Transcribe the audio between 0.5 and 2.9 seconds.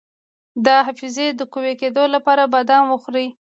د حافظې د قوي کیدو لپاره بادام